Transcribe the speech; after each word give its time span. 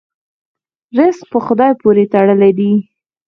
رزق 0.97 1.21
په 1.31 1.39
خدای 1.45 1.71
پورې 1.81 2.03
تړلی 2.13 2.51
دی. 2.57 2.71